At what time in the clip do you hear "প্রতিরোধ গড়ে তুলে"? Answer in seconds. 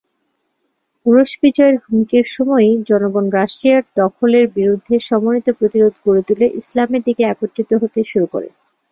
5.59-6.45